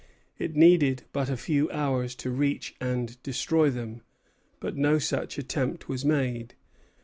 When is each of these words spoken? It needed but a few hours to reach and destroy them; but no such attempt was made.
It 0.39 0.55
needed 0.55 1.03
but 1.13 1.29
a 1.29 1.37
few 1.37 1.69
hours 1.69 2.15
to 2.15 2.31
reach 2.31 2.73
and 2.81 3.21
destroy 3.21 3.69
them; 3.69 4.01
but 4.59 4.75
no 4.75 4.97
such 4.97 5.37
attempt 5.37 5.87
was 5.87 6.03
made. 6.03 6.55